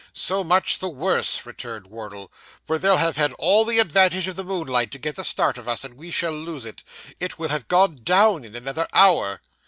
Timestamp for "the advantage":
3.63-4.25